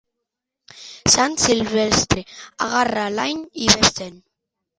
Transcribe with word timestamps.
Sant 1.15 1.37
Silvestre, 1.43 2.23
agarra 2.69 3.05
l'any 3.19 3.45
i 3.69 3.71
ves-te'n. 3.77 4.19